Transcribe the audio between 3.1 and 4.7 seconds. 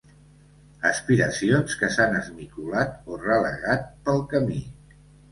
o relegat pel camí.